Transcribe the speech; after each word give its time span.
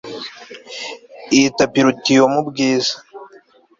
Iyi 1.35 1.47
tapi 1.57 1.75
iruta 1.79 2.07
iyo 2.13 2.25
mu 2.33 2.41
bwiza 2.47 2.93